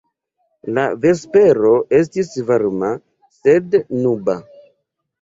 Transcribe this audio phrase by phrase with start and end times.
[0.77, 2.93] La vespero estis varma,
[3.39, 4.41] sed nuba.